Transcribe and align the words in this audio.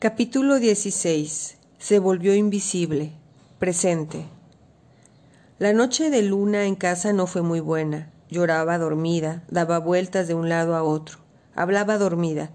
Capítulo 0.00 0.60
16. 0.60 1.56
Se 1.80 1.98
volvió 1.98 2.32
invisible. 2.32 3.10
Presente. 3.58 4.26
La 5.58 5.72
noche 5.72 6.08
de 6.08 6.22
luna 6.22 6.66
en 6.66 6.76
casa 6.76 7.12
no 7.12 7.26
fue 7.26 7.42
muy 7.42 7.58
buena. 7.58 8.08
Lloraba 8.30 8.78
dormida, 8.78 9.42
daba 9.50 9.80
vueltas 9.80 10.28
de 10.28 10.34
un 10.34 10.48
lado 10.48 10.76
a 10.76 10.84
otro, 10.84 11.18
hablaba 11.56 11.98
dormida, 11.98 12.50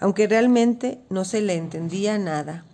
aunque 0.00 0.26
realmente 0.26 0.98
no 1.10 1.26
se 1.26 1.42
le 1.42 1.56
entendía 1.56 2.16
nada. 2.16 2.64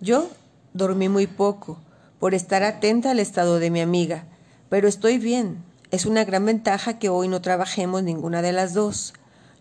Yo 0.00 0.28
dormí 0.72 1.08
muy 1.08 1.28
poco, 1.28 1.78
por 2.18 2.34
estar 2.34 2.64
atenta 2.64 3.12
al 3.12 3.20
estado 3.20 3.60
de 3.60 3.70
mi 3.70 3.80
amiga, 3.80 4.24
pero 4.68 4.88
estoy 4.88 5.18
bien. 5.18 5.62
Es 5.92 6.06
una 6.06 6.24
gran 6.24 6.44
ventaja 6.44 6.98
que 6.98 7.08
hoy 7.08 7.28
no 7.28 7.40
trabajemos 7.40 8.02
ninguna 8.02 8.42
de 8.42 8.50
las 8.50 8.74
dos. 8.74 9.14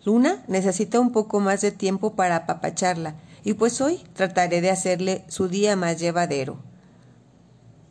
Luna 0.04 0.44
necesita 0.48 1.00
un 1.00 1.12
poco 1.12 1.39
más 1.39 1.62
de 1.62 1.71
tiempo 1.71 2.16
para 2.16 2.38
apapacharla, 2.38 3.14
y 3.44 3.54
pues 3.54 3.82
hoy 3.82 4.02
trataré 4.14 4.61
de 4.61 4.70
hacerle 4.70 5.25
su 5.28 5.47
día 5.47 5.75
más 5.75 6.00
llevadero. 6.00 6.60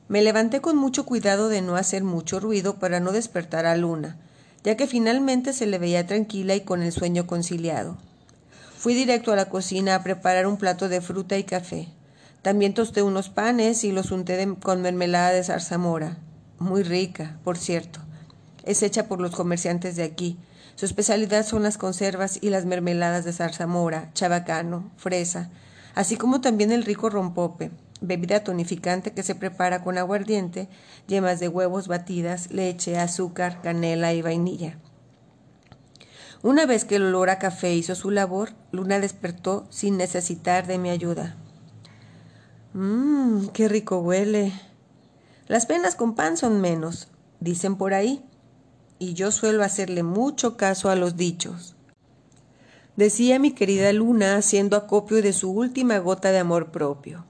Me 0.09 0.23
levanté 0.23 0.61
con 0.61 0.77
mucho 0.77 1.07
cuidado 1.07 1.49
de 1.49 1.63
no 1.63 1.77
hacer 1.77 2.05
mucho 2.05 2.41
ruido 2.41 2.79
para 2.79 3.01
no 3.01 3.13
despertar 3.13 3.67
a 3.67 3.77
Luna, 3.77 4.17
ya 4.65 4.77
que 4.77 4.87
finalmente 4.87 5.53
se 5.53 5.67
le 5.67 5.79
veía 5.79 6.07
tranquila 6.07 6.55
y 6.55 6.61
con 6.61 6.83
el 6.83 6.93
sueño 6.93 7.27
conciliado. 7.27 7.97
Fui 8.77 8.95
directo 8.95 9.33
a 9.33 9.37
la 9.37 9.49
cocina 9.49 9.95
a 9.95 10.03
preparar 10.03 10.47
un 10.47 10.57
plato 10.57 10.89
de 10.89 11.01
fruta 11.01 11.39
y 11.39 11.45
café. 11.45 11.89
También 12.43 12.75
tosté 12.75 13.03
unos 13.03 13.29
panes 13.29 13.85
y 13.85 13.93
los 13.93 14.11
unté 14.11 14.57
con 14.61 14.83
mermelada 14.83 15.31
de 15.31 15.45
zarzamora. 15.45 16.19
Muy 16.59 16.83
rica, 16.83 17.39
por 17.45 17.57
cierto. 17.57 18.01
Es 18.65 18.83
hecha 18.83 19.07
por 19.07 19.21
los 19.21 19.31
comerciantes 19.31 19.97
de 19.97 20.03
aquí, 20.03 20.37
su 20.77 20.87
especialidad 20.87 21.47
son 21.47 21.63
las 21.63 21.79
conservas 21.79 22.39
y 22.41 22.51
las 22.51 22.65
mermeladas 22.65 23.25
de 23.25 23.33
zarzamora, 23.33 24.11
chabacano, 24.15 24.91
fresa, 24.97 25.51
así 25.95 26.17
como 26.17 26.41
también 26.41 26.73
el 26.73 26.85
rico 26.85 27.11
rompope, 27.11 27.71
bebida 28.01 28.43
tonificante 28.43 29.13
que 29.13 29.23
se 29.23 29.35
prepara 29.35 29.83
con 29.85 29.99
aguardiente, 29.99 30.69
yemas 31.07 31.41
de 31.41 31.49
huevos 31.49 31.89
batidas, 31.89 32.51
leche, 32.51 32.99
azúcar, 32.99 33.61
canela 33.63 34.13
y 34.13 34.23
vainilla. 34.23 34.77
Una 36.43 36.67
vez 36.67 36.85
que 36.85 36.97
el 36.97 37.05
olor 37.05 37.31
a 37.31 37.39
café 37.39 37.73
hizo 37.75 37.95
su 37.95 38.11
labor, 38.11 38.51
Luna 38.73 38.99
despertó 38.99 39.67
sin 39.71 39.97
necesitar 39.97 40.67
de 40.67 40.79
mi 40.79 40.91
ayuda. 40.91 41.37
Mmm, 42.75 43.49
qué 43.53 43.69
rico 43.69 43.99
huele. 43.99 44.53
Las 45.47 45.67
penas 45.67 45.95
con 45.95 46.17
pan 46.17 46.37
son 46.37 46.61
menos, 46.61 47.09
dicen 47.39 47.77
por 47.77 47.95
ahí 47.95 48.25
y 49.03 49.15
yo 49.15 49.33
suelo 49.33 49.65
hacerle 49.65 50.05
mucho 50.05 50.57
caso 50.57 50.89
a 50.89 50.95
los 50.95 51.17
dichos. 51.17 51.75
Decía 52.95 53.41
mi 53.41 53.51
querida 53.51 53.93
Luna 53.93 54.37
haciendo 54.37 54.77
acopio 54.77 55.21
de 55.23 55.33
su 55.33 55.51
última 55.51 55.99
gota 55.99 56.31
de 56.31 56.39
amor 56.39 56.71
propio. 56.71 57.25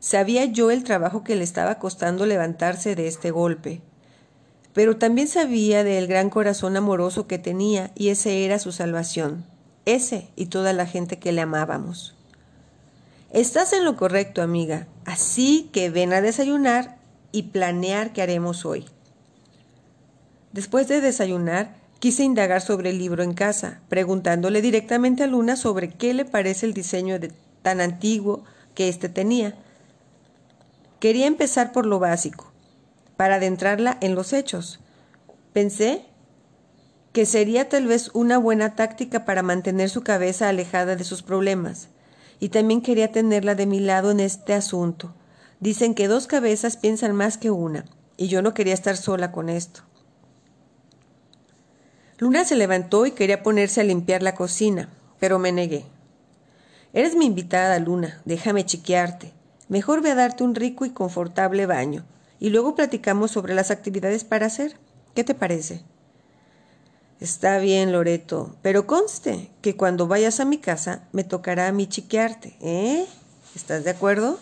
Sabía 0.00 0.46
yo 0.46 0.72
el 0.72 0.82
trabajo 0.82 1.22
que 1.22 1.36
le 1.36 1.44
estaba 1.44 1.78
costando 1.78 2.26
levantarse 2.26 2.96
de 2.96 3.06
este 3.06 3.30
golpe, 3.30 3.82
pero 4.72 4.96
también 4.96 5.28
sabía 5.28 5.84
del 5.84 6.08
gran 6.08 6.28
corazón 6.28 6.76
amoroso 6.76 7.28
que 7.28 7.38
tenía 7.38 7.92
y 7.94 8.08
ese 8.08 8.44
era 8.44 8.58
su 8.58 8.72
salvación, 8.72 9.46
ese 9.84 10.32
y 10.34 10.46
toda 10.46 10.72
la 10.72 10.86
gente 10.86 11.20
que 11.20 11.30
le 11.30 11.40
amábamos. 11.40 12.16
Estás 13.30 13.72
en 13.72 13.84
lo 13.84 13.96
correcto, 13.96 14.42
amiga, 14.42 14.88
así 15.04 15.70
que 15.72 15.88
ven 15.88 16.12
a 16.12 16.20
desayunar 16.20 16.98
y 17.30 17.44
planear 17.44 18.12
qué 18.12 18.22
haremos 18.22 18.66
hoy. 18.66 18.86
Después 20.56 20.88
de 20.88 21.02
desayunar, 21.02 21.76
quise 21.98 22.24
indagar 22.24 22.62
sobre 22.62 22.88
el 22.88 22.96
libro 22.96 23.22
en 23.22 23.34
casa, 23.34 23.82
preguntándole 23.90 24.62
directamente 24.62 25.22
a 25.22 25.26
Luna 25.26 25.54
sobre 25.54 25.90
qué 25.90 26.14
le 26.14 26.24
parece 26.24 26.64
el 26.64 26.72
diseño 26.72 27.18
tan 27.60 27.82
antiguo 27.82 28.42
que 28.74 28.88
éste 28.88 29.10
tenía. 29.10 29.54
Quería 30.98 31.26
empezar 31.26 31.72
por 31.72 31.84
lo 31.84 31.98
básico, 31.98 32.50
para 33.18 33.34
adentrarla 33.34 33.98
en 34.00 34.14
los 34.14 34.32
hechos. 34.32 34.80
Pensé 35.52 36.06
que 37.12 37.26
sería 37.26 37.68
tal 37.68 37.86
vez 37.86 38.10
una 38.14 38.38
buena 38.38 38.76
táctica 38.76 39.26
para 39.26 39.42
mantener 39.42 39.90
su 39.90 40.00
cabeza 40.00 40.48
alejada 40.48 40.96
de 40.96 41.04
sus 41.04 41.22
problemas, 41.22 41.88
y 42.40 42.48
también 42.48 42.80
quería 42.80 43.12
tenerla 43.12 43.54
de 43.56 43.66
mi 43.66 43.80
lado 43.80 44.10
en 44.10 44.20
este 44.20 44.54
asunto. 44.54 45.12
Dicen 45.60 45.94
que 45.94 46.08
dos 46.08 46.26
cabezas 46.26 46.78
piensan 46.78 47.14
más 47.14 47.36
que 47.36 47.50
una, 47.50 47.84
y 48.16 48.28
yo 48.28 48.40
no 48.40 48.54
quería 48.54 48.72
estar 48.72 48.96
sola 48.96 49.32
con 49.32 49.50
esto. 49.50 49.82
Luna 52.18 52.44
se 52.44 52.56
levantó 52.56 53.04
y 53.04 53.10
quería 53.10 53.42
ponerse 53.42 53.82
a 53.82 53.84
limpiar 53.84 54.22
la 54.22 54.34
cocina, 54.34 54.88
pero 55.20 55.38
me 55.38 55.52
negué. 55.52 55.84
Eres 56.94 57.14
mi 57.14 57.26
invitada, 57.26 57.78
Luna, 57.78 58.22
déjame 58.24 58.64
chiquearte. 58.64 59.32
Mejor 59.68 60.00
ve 60.00 60.12
a 60.12 60.14
darte 60.14 60.42
un 60.42 60.54
rico 60.54 60.86
y 60.86 60.90
confortable 60.90 61.66
baño, 61.66 62.06
y 62.40 62.48
luego 62.48 62.74
platicamos 62.74 63.32
sobre 63.32 63.54
las 63.54 63.70
actividades 63.70 64.24
para 64.24 64.46
hacer. 64.46 64.78
¿Qué 65.14 65.24
te 65.24 65.34
parece? 65.34 65.82
Está 67.20 67.58
bien, 67.58 67.92
Loreto, 67.92 68.56
pero 68.62 68.86
conste 68.86 69.50
que 69.60 69.76
cuando 69.76 70.06
vayas 70.06 70.40
a 70.40 70.44
mi 70.44 70.58
casa 70.58 71.08
me 71.12 71.24
tocará 71.24 71.68
a 71.68 71.72
mí 71.72 71.86
chiquearte, 71.86 72.56
¿eh? 72.60 73.06
¿Estás 73.54 73.84
de 73.84 73.90
acuerdo? 73.90 74.38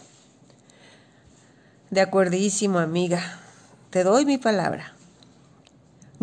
De 1.91 2.01
acuerdísimo, 2.01 2.79
amiga. 2.79 3.21
Te 3.91 4.03
doy 4.03 4.27
mi 4.27 4.39
palabra. 4.39 4.94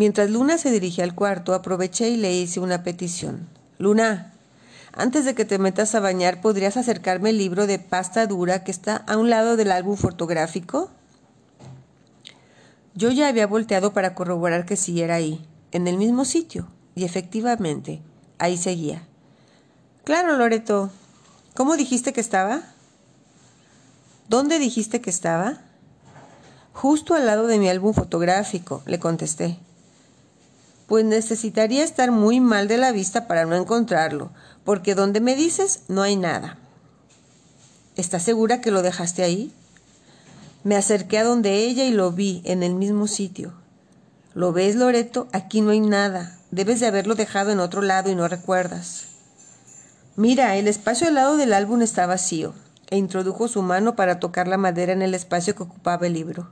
Mientras 0.02 0.32
Luna 0.32 0.58
se 0.58 0.72
dirigía 0.72 1.04
al 1.04 1.14
cuarto, 1.14 1.54
aproveché 1.54 2.10
y 2.10 2.18
le 2.18 2.34
hice 2.34 2.60
una 2.60 2.82
petición. 2.82 3.48
Luna, 3.78 4.34
antes 4.94 5.26
de 5.26 5.36
que 5.36 5.46
te 5.46 5.60
metas 5.60 5.94
a 5.94 6.00
bañar, 6.00 6.42
¿podrías 6.42 6.76
acercarme 6.76 7.30
el 7.30 7.38
libro 7.38 7.68
de 7.68 7.78
pasta 7.78 8.26
dura 8.26 8.64
que 8.64 8.72
está 8.72 8.96
a 8.96 9.18
un 9.18 9.30
lado 9.30 9.58
del 9.58 9.72
álbum 9.72 9.96
fotográfico? 9.96 10.90
Yo 12.96 13.12
ya 13.12 13.28
había 13.28 13.46
volteado 13.46 13.94
para 13.94 14.16
corroborar 14.16 14.66
que 14.66 14.76
siguiera 14.76 15.14
ahí, 15.14 15.46
en 15.72 15.88
el 15.88 15.98
mismo 16.00 16.26
sitio, 16.26 16.66
y 16.96 17.04
efectivamente, 17.04 18.02
ahí 18.40 18.58
seguía. 18.58 19.04
Claro, 20.04 20.36
Loreto. 20.36 20.90
¿Cómo 21.54 21.78
dijiste 21.78 22.12
que 22.12 22.22
estaba? 22.22 22.64
¿Dónde 24.30 24.58
dijiste 24.58 25.00
que 25.00 25.12
estaba? 25.12 25.60
Justo 26.74 27.14
al 27.14 27.28
lado 27.28 27.46
de 27.46 27.60
mi 27.60 27.70
álbum 27.70 27.94
fotográfico, 27.94 28.82
le 28.88 28.98
contesté 28.98 29.60
pues 30.92 31.06
necesitaría 31.06 31.86
estar 31.86 32.12
muy 32.12 32.42
mal 32.42 32.68
de 32.68 32.78
la 32.78 32.92
vista 32.92 33.26
para 33.26 33.46
no 33.46 33.56
encontrarlo, 33.56 34.30
porque 34.66 34.94
donde 34.94 35.22
me 35.22 35.38
dices 35.38 35.84
no 35.88 36.02
hay 36.02 36.18
nada. 36.18 36.58
¿Estás 37.96 38.24
segura 38.24 38.60
que 38.60 38.72
lo 38.72 38.82
dejaste 38.82 39.24
ahí? 39.24 39.54
Me 40.66 40.76
acerqué 40.76 41.20
a 41.20 41.24
donde 41.24 41.60
ella 41.60 41.86
y 41.86 41.92
lo 41.92 42.12
vi, 42.12 42.42
en 42.44 42.62
el 42.62 42.76
mismo 42.76 43.08
sitio. 43.08 43.54
¿Lo 44.34 44.52
ves, 44.52 44.76
Loreto? 44.76 45.30
Aquí 45.32 45.62
no 45.62 45.70
hay 45.70 45.80
nada. 45.80 46.38
Debes 46.52 46.82
de 46.82 46.88
haberlo 46.88 47.16
dejado 47.16 47.52
en 47.52 47.62
otro 47.62 47.82
lado 47.82 48.12
y 48.12 48.16
no 48.16 48.28
recuerdas. 48.28 49.06
Mira, 50.18 50.58
el 50.58 50.68
espacio 50.68 51.08
al 51.08 51.16
lado 51.16 51.38
del 51.38 51.54
álbum 51.54 51.82
está 51.84 52.06
vacío, 52.06 52.54
e 52.90 52.98
introdujo 52.98 53.48
su 53.48 53.62
mano 53.62 53.96
para 53.96 54.20
tocar 54.20 54.50
la 54.50 54.58
madera 54.58 54.92
en 54.92 55.04
el 55.04 55.14
espacio 55.14 55.56
que 55.56 55.64
ocupaba 55.64 56.08
el 56.08 56.16
libro. 56.16 56.50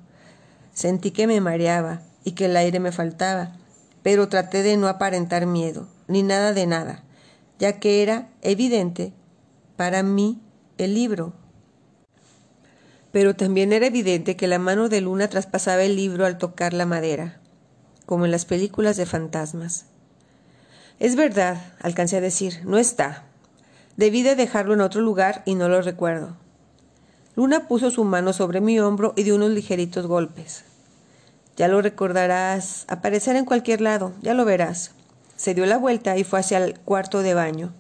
Sentí 0.74 1.12
que 1.12 1.28
me 1.28 1.42
mareaba 1.42 2.00
y 2.24 2.32
que 2.32 2.46
el 2.46 2.56
aire 2.56 2.80
me 2.80 2.94
faltaba, 2.94 3.52
pero 4.04 4.30
traté 4.30 4.64
de 4.64 4.78
no 4.78 4.88
aparentar 4.88 5.46
miedo, 5.46 5.88
ni 6.08 6.24
nada 6.24 6.54
de 6.54 6.68
nada, 6.68 7.04
ya 7.60 7.80
que 7.80 8.02
era 8.02 8.30
evidente 8.42 9.14
para 9.76 10.04
mí 10.04 10.42
el 10.78 10.94
libro. 10.94 11.34
Pero 13.12 13.36
también 13.36 13.74
era 13.74 13.88
evidente 13.88 14.36
que 14.36 14.48
la 14.48 14.60
mano 14.60 14.88
de 14.90 15.02
Luna 15.02 15.28
traspasaba 15.28 15.84
el 15.84 15.96
libro 15.96 16.26
al 16.26 16.38
tocar 16.38 16.74
la 16.74 16.86
madera, 16.86 17.40
como 18.06 18.26
en 18.26 18.32
las 18.32 18.46
películas 18.46 18.98
de 18.98 19.06
fantasmas. 19.06 19.86
Es 21.00 21.16
verdad, 21.16 21.74
alcancé 21.82 22.18
a 22.18 22.22
decir, 22.22 22.60
no 22.66 22.78
está. 22.78 23.24
Debí 23.98 24.22
de 24.22 24.36
dejarlo 24.36 24.74
en 24.74 24.82
otro 24.82 25.02
lugar 25.02 25.44
y 25.46 25.56
no 25.56 25.70
lo 25.70 25.82
recuerdo. 25.82 26.38
Luna 27.36 27.68
puso 27.68 27.90
su 27.90 28.04
mano 28.04 28.34
sobre 28.34 28.62
mi 28.62 28.80
hombro 28.80 29.14
y 29.16 29.24
dio 29.24 29.36
unos 29.36 29.52
ligeritos 29.52 30.08
golpes. 30.08 30.66
Ya 31.60 31.68
lo 31.68 31.82
recordarás, 31.82 32.86
aparecer 32.88 33.36
en 33.36 33.44
cualquier 33.44 33.82
lado, 33.82 34.14
ya 34.22 34.34
lo 34.34 34.46
verás. 34.46 34.92
Se 35.36 35.54
dio 35.54 35.66
la 35.66 35.78
vuelta 35.78 36.16
y 36.16 36.24
fue 36.24 36.40
hacia 36.40 36.58
el 36.58 36.80
cuarto 36.80 37.22
de 37.22 37.34
baño. 37.34 37.74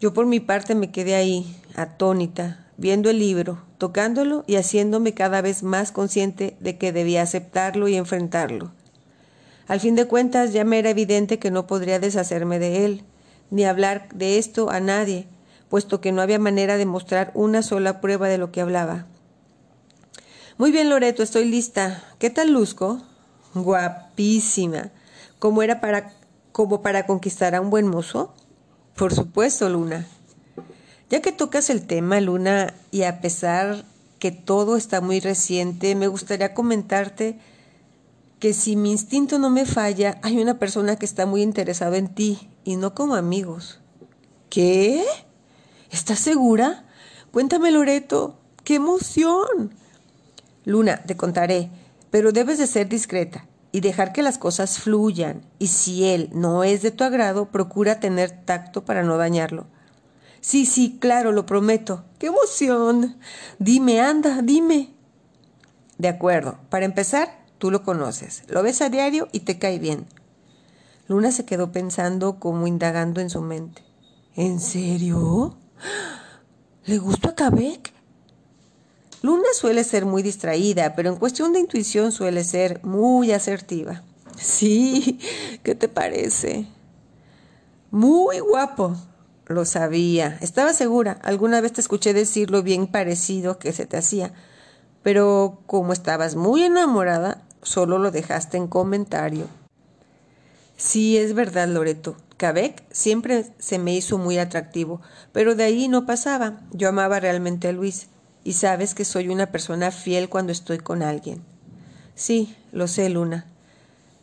Yo 0.00 0.14
por 0.14 0.24
mi 0.24 0.40
parte 0.40 0.74
me 0.74 0.90
quedé 0.90 1.14
ahí, 1.14 1.54
atónita, 1.74 2.64
viendo 2.78 3.10
el 3.10 3.18
libro, 3.18 3.62
tocándolo 3.76 4.44
y 4.46 4.56
haciéndome 4.56 5.12
cada 5.12 5.42
vez 5.42 5.62
más 5.62 5.92
consciente 5.92 6.56
de 6.60 6.78
que 6.78 6.90
debía 6.90 7.20
aceptarlo 7.20 7.86
y 7.86 7.96
enfrentarlo. 7.96 8.72
Al 9.68 9.80
fin 9.80 9.94
de 9.94 10.06
cuentas 10.06 10.54
ya 10.54 10.64
me 10.64 10.78
era 10.78 10.88
evidente 10.88 11.38
que 11.38 11.50
no 11.50 11.66
podría 11.66 11.98
deshacerme 11.98 12.58
de 12.58 12.86
él, 12.86 13.04
ni 13.50 13.66
hablar 13.66 14.08
de 14.14 14.38
esto 14.38 14.70
a 14.70 14.80
nadie, 14.80 15.28
puesto 15.68 16.00
que 16.00 16.12
no 16.12 16.22
había 16.22 16.38
manera 16.38 16.78
de 16.78 16.86
mostrar 16.86 17.30
una 17.34 17.60
sola 17.60 18.00
prueba 18.00 18.28
de 18.28 18.38
lo 18.38 18.50
que 18.52 18.62
hablaba. 18.62 19.04
Muy 20.60 20.72
bien, 20.72 20.90
Loreto, 20.90 21.22
estoy 21.22 21.46
lista. 21.46 22.04
¿Qué 22.18 22.28
tal 22.28 22.52
luzco? 22.52 23.00
Guapísima. 23.54 24.90
¿Cómo 25.38 25.62
era 25.62 25.80
para 25.80 26.12
como 26.52 26.82
para 26.82 27.06
conquistar 27.06 27.54
a 27.54 27.62
un 27.62 27.70
buen 27.70 27.86
mozo? 27.86 28.34
Por 28.94 29.14
supuesto, 29.14 29.70
Luna. 29.70 30.06
Ya 31.08 31.22
que 31.22 31.32
tocas 31.32 31.70
el 31.70 31.86
tema, 31.86 32.20
Luna, 32.20 32.74
y 32.90 33.04
a 33.04 33.22
pesar 33.22 33.86
que 34.18 34.32
todo 34.32 34.76
está 34.76 35.00
muy 35.00 35.18
reciente, 35.20 35.94
me 35.94 36.08
gustaría 36.08 36.52
comentarte 36.52 37.38
que 38.38 38.52
si 38.52 38.76
mi 38.76 38.90
instinto 38.90 39.38
no 39.38 39.48
me 39.48 39.64
falla, 39.64 40.20
hay 40.22 40.40
una 40.40 40.58
persona 40.58 40.96
que 40.96 41.06
está 41.06 41.24
muy 41.24 41.40
interesada 41.40 41.96
en 41.96 42.14
ti 42.14 42.50
y 42.64 42.76
no 42.76 42.94
como 42.94 43.14
amigos. 43.14 43.80
¿Qué? 44.50 45.06
¿Estás 45.90 46.18
segura? 46.18 46.84
Cuéntame, 47.32 47.70
Loreto. 47.70 48.38
¡Qué 48.62 48.74
emoción! 48.74 49.79
Luna, 50.64 51.02
te 51.02 51.16
contaré, 51.16 51.70
pero 52.10 52.32
debes 52.32 52.58
de 52.58 52.66
ser 52.66 52.88
discreta 52.88 53.46
y 53.72 53.80
dejar 53.80 54.12
que 54.12 54.22
las 54.22 54.38
cosas 54.38 54.78
fluyan. 54.78 55.42
Y 55.58 55.68
si 55.68 56.04
él 56.04 56.30
no 56.32 56.64
es 56.64 56.82
de 56.82 56.90
tu 56.90 57.04
agrado, 57.04 57.46
procura 57.46 58.00
tener 58.00 58.30
tacto 58.30 58.84
para 58.84 59.02
no 59.02 59.16
dañarlo. 59.16 59.66
Sí, 60.40 60.66
sí, 60.66 60.98
claro, 61.00 61.32
lo 61.32 61.46
prometo. 61.46 62.04
¡Qué 62.18 62.26
emoción! 62.26 63.18
Dime, 63.58 64.00
anda, 64.00 64.40
dime. 64.42 64.90
De 65.98 66.08
acuerdo. 66.08 66.58
Para 66.70 66.86
empezar, 66.86 67.44
tú 67.58 67.70
lo 67.70 67.82
conoces. 67.82 68.42
Lo 68.48 68.62
ves 68.62 68.80
a 68.80 68.88
diario 68.88 69.28
y 69.32 69.40
te 69.40 69.58
cae 69.58 69.78
bien. 69.78 70.06
Luna 71.08 71.30
se 71.30 71.44
quedó 71.44 71.72
pensando 71.72 72.38
como 72.38 72.66
indagando 72.66 73.20
en 73.20 73.30
su 73.30 73.42
mente. 73.42 73.82
¿En 74.34 74.60
serio? 74.60 75.56
¿Le 76.86 76.98
gusta 76.98 77.30
a 77.30 77.34
Kabek? 77.34 77.92
Luna 79.22 79.48
suele 79.52 79.84
ser 79.84 80.06
muy 80.06 80.22
distraída, 80.22 80.94
pero 80.96 81.10
en 81.10 81.16
cuestión 81.16 81.52
de 81.52 81.60
intuición 81.60 82.10
suele 82.10 82.42
ser 82.42 82.82
muy 82.84 83.32
asertiva. 83.32 84.02
Sí, 84.38 85.18
¿qué 85.62 85.74
te 85.74 85.88
parece? 85.88 86.66
Muy 87.90 88.38
guapo. 88.38 88.96
Lo 89.46 89.64
sabía. 89.64 90.38
Estaba 90.40 90.72
segura. 90.72 91.18
Alguna 91.22 91.60
vez 91.60 91.72
te 91.72 91.80
escuché 91.80 92.14
decir 92.14 92.50
lo 92.50 92.62
bien 92.62 92.86
parecido 92.86 93.58
que 93.58 93.72
se 93.72 93.84
te 93.84 93.96
hacía. 93.96 94.32
Pero 95.02 95.60
como 95.66 95.92
estabas 95.92 96.36
muy 96.36 96.62
enamorada, 96.62 97.42
solo 97.62 97.98
lo 97.98 98.12
dejaste 98.12 98.56
en 98.56 98.68
comentario. 98.68 99.46
Sí, 100.76 101.18
es 101.18 101.34
verdad, 101.34 101.68
Loreto. 101.68 102.16
Cabec 102.36 102.84
siempre 102.90 103.52
se 103.58 103.78
me 103.78 103.94
hizo 103.94 104.16
muy 104.16 104.38
atractivo, 104.38 105.02
pero 105.32 105.54
de 105.54 105.64
ahí 105.64 105.88
no 105.88 106.06
pasaba. 106.06 106.60
Yo 106.72 106.88
amaba 106.88 107.20
realmente 107.20 107.68
a 107.68 107.72
Luis 107.72 108.08
y 108.44 108.54
sabes 108.54 108.94
que 108.94 109.04
soy 109.04 109.28
una 109.28 109.46
persona 109.46 109.90
fiel 109.90 110.28
cuando 110.28 110.52
estoy 110.52 110.78
con 110.78 111.02
alguien. 111.02 111.42
Sí, 112.14 112.56
lo 112.72 112.88
sé, 112.88 113.08
Luna. 113.08 113.46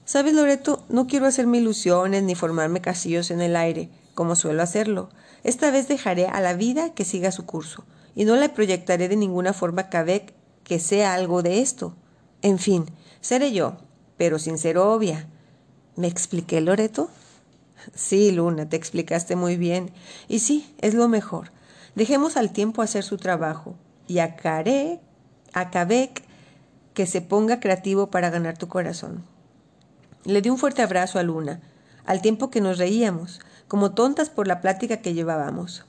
Sabes, 0.06 0.34
Loreto, 0.34 0.86
no 0.90 1.08
quiero 1.08 1.25
hacerme 1.25 1.58
ilusiones 1.58 2.24
ni 2.24 2.36
formarme 2.36 2.81
casillos 2.81 3.30
en 3.31 3.42
el 3.42 3.56
aire, 3.56 3.90
como 4.16 4.36
suelo 4.36 4.64
hacerlo. 4.64 5.10
Esta 5.44 5.69
vez 5.72 5.88
dejaré 5.88 6.28
a 6.28 6.42
la 6.42 6.54
vida 6.54 6.94
que 6.94 7.06
siga 7.06 7.31
su 7.31 7.46
curso, 7.46 7.84
y 8.16 8.25
no 8.25 8.36
le 8.36 8.50
proyectaré 8.50 9.08
de 9.08 9.16
ninguna 9.16 9.54
forma 9.54 9.90
Cabec 9.90 10.34
que 10.63 10.80
sea 10.80 11.13
algo 11.13 11.44
de 11.44 11.62
esto. 11.62 11.96
En 12.42 12.60
fin, 12.60 12.86
seré 13.22 13.52
yo, 13.52 13.78
pero 14.18 14.40
sin 14.40 14.58
ser 14.58 14.78
obvia. 14.78 15.28
¿Me 15.96 16.08
expliqué, 16.08 16.62
Loreto? 16.62 17.10
Sí, 17.96 18.31
Luna, 18.31 18.68
te 18.68 18.75
explicaste 18.75 19.36
muy 19.36 19.56
bien. 19.56 19.92
Y 20.28 20.40
sí, 20.40 20.74
es 20.80 20.94
lo 20.94 21.08
mejor. 21.08 21.52
Dejemos 21.96 22.38
al 22.38 22.52
tiempo 22.52 22.81
hacer 22.81 23.04
su 23.04 23.18
trabajo 23.18 23.75
y 24.07 24.19
a 24.19 24.36
Care, 24.36 25.00
a 25.54 25.69
que 26.94 27.06
se 27.06 27.21
ponga 27.21 27.59
creativo 27.59 28.09
para 28.09 28.30
ganar 28.30 28.57
tu 28.57 28.68
corazón. 28.68 29.24
Le 30.24 30.42
di 30.42 30.50
un 30.50 30.57
fuerte 30.57 30.81
abrazo 30.81 31.19
a 31.19 31.24
Luna, 31.24 31.62
al 32.06 32.21
tiempo 32.21 32.50
que 32.50 32.62
nos 32.62 32.77
reíamos, 32.77 33.39
como 33.68 33.92
tontas 33.92 34.30
por 34.30 34.48
la 34.48 34.62
plática 34.62 34.98
que 34.98 35.13
llevábamos. 35.13 35.86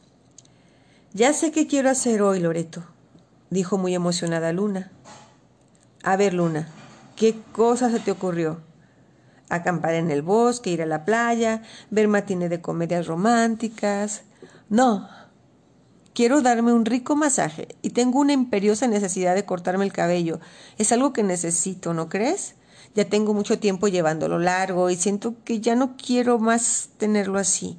Ya 1.14 1.32
sé 1.32 1.50
qué 1.52 1.66
quiero 1.66 1.88
hacer 1.88 2.20
hoy, 2.22 2.40
Loreto, 2.40 2.84
dijo 3.50 3.78
muy 3.78 3.94
emocionada 3.94 4.52
Luna. 4.52 4.90
A 6.02 6.16
ver, 6.16 6.34
Luna, 6.34 6.68
¿qué 7.16 7.40
cosa 7.52 7.90
se 7.90 8.00
te 8.00 8.10
ocurrió? 8.10 8.60
Acampar 9.48 9.94
en 9.94 10.10
el 10.10 10.22
bosque, 10.22 10.70
ir 10.70 10.82
a 10.82 10.86
la 10.86 11.04
playa, 11.04 11.62
ver 11.90 12.08
matines 12.08 12.50
de 12.50 12.60
comedias 12.60 13.06
románticas. 13.06 14.24
No, 14.68 15.08
Quiero 16.18 16.42
darme 16.42 16.72
un 16.72 16.84
rico 16.84 17.14
masaje 17.14 17.68
y 17.80 17.90
tengo 17.90 18.18
una 18.18 18.32
imperiosa 18.32 18.88
necesidad 18.88 19.36
de 19.36 19.44
cortarme 19.44 19.84
el 19.84 19.92
cabello. 19.92 20.40
Es 20.76 20.90
algo 20.90 21.12
que 21.12 21.22
necesito, 21.22 21.94
¿no 21.94 22.08
crees? 22.08 22.56
Ya 22.96 23.04
tengo 23.04 23.34
mucho 23.34 23.60
tiempo 23.60 23.86
llevándolo 23.86 24.40
largo 24.40 24.90
y 24.90 24.96
siento 24.96 25.36
que 25.44 25.60
ya 25.60 25.76
no 25.76 25.96
quiero 25.96 26.40
más 26.40 26.88
tenerlo 26.96 27.38
así. 27.38 27.78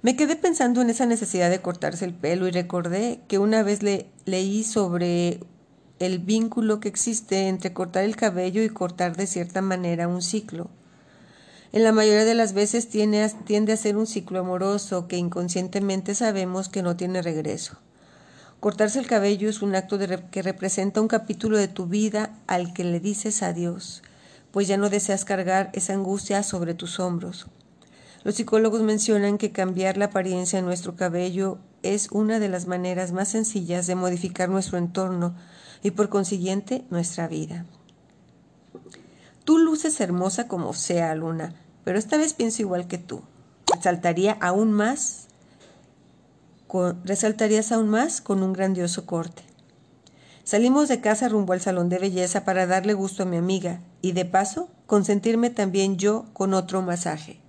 Me 0.00 0.14
quedé 0.14 0.36
pensando 0.36 0.80
en 0.80 0.90
esa 0.90 1.06
necesidad 1.06 1.50
de 1.50 1.60
cortarse 1.60 2.04
el 2.04 2.14
pelo 2.14 2.46
y 2.46 2.52
recordé 2.52 3.18
que 3.26 3.38
una 3.38 3.64
vez 3.64 3.82
le 3.82 4.12
leí 4.24 4.62
sobre 4.62 5.40
el 5.98 6.20
vínculo 6.20 6.78
que 6.78 6.86
existe 6.86 7.48
entre 7.48 7.72
cortar 7.72 8.04
el 8.04 8.14
cabello 8.14 8.62
y 8.62 8.68
cortar 8.68 9.16
de 9.16 9.26
cierta 9.26 9.60
manera 9.60 10.06
un 10.06 10.22
ciclo 10.22 10.70
en 11.72 11.84
la 11.84 11.92
mayoría 11.92 12.24
de 12.24 12.34
las 12.34 12.54
veces 12.54 12.88
tiende 12.88 13.22
a, 13.22 13.76
ser 13.76 13.96
un 13.96 14.06
ciclo 14.06 14.40
amoroso 14.40 15.06
que 15.06 15.16
inconscientemente 15.18 16.14
sabemos 16.14 16.68
que 16.68 16.82
no 16.82 16.96
tiene 16.96 17.20
regreso. 17.20 17.76
Cortarse 18.60 18.98
el 18.98 19.06
cabello 19.06 19.48
es 19.48 19.62
un 19.62 19.74
acto 19.74 19.98
que 20.30 20.42
representa 20.42 21.00
un 21.00 21.08
capítulo 21.08 21.58
de 21.58 21.68
tu 21.68 21.86
vida 21.86 22.34
al 22.46 22.72
que 22.72 22.84
le 22.84 23.00
dices 23.00 23.42
adiós, 23.42 24.02
pues 24.50 24.66
ya 24.66 24.76
no 24.76 24.88
deseas 24.88 25.24
cargar 25.24 25.70
esa 25.74 25.92
angustia 25.92 26.42
sobre 26.42 26.74
tus 26.74 26.98
hombros. 26.98 27.46
Los 28.24 28.34
psicólogos 28.34 28.82
mencionan 28.82 29.38
que 29.38 29.52
cambiar 29.52 29.96
la 29.96 30.06
apariencia 30.06 30.58
de 30.58 30.66
nuestro 30.66 30.96
cabello 30.96 31.58
es 31.82 32.08
una 32.10 32.40
de 32.40 32.48
las 32.48 32.66
maneras 32.66 33.12
más 33.12 33.28
sencillas 33.28 33.86
de 33.86 33.94
modificar 33.94 34.48
nuestro 34.48 34.78
entorno 34.78 35.36
y 35.82 35.92
por 35.92 36.08
consiguiente 36.08 36.84
nuestra 36.90 37.28
vida. 37.28 37.64
Tú 39.48 39.56
luces 39.56 39.98
hermosa 40.02 40.46
como 40.46 40.74
sea, 40.74 41.14
Luna, 41.14 41.54
pero 41.82 41.98
esta 41.98 42.18
vez 42.18 42.34
pienso 42.34 42.60
igual 42.60 42.86
que 42.86 42.98
tú. 42.98 43.22
Resaltaría 43.74 44.36
aún 44.42 44.74
más, 44.74 45.28
resaltarías 47.02 47.72
aún 47.72 47.88
más 47.88 48.20
con 48.20 48.42
un 48.42 48.52
grandioso 48.52 49.06
corte. 49.06 49.42
Salimos 50.44 50.90
de 50.90 51.00
casa 51.00 51.30
rumbo 51.30 51.54
al 51.54 51.62
salón 51.62 51.88
de 51.88 51.98
belleza 51.98 52.44
para 52.44 52.66
darle 52.66 52.92
gusto 52.92 53.22
a 53.22 53.26
mi 53.26 53.38
amiga 53.38 53.80
y 54.02 54.12
de 54.12 54.26
paso 54.26 54.68
consentirme 54.84 55.48
también 55.48 55.96
yo 55.96 56.26
con 56.34 56.52
otro 56.52 56.82
masaje. 56.82 57.40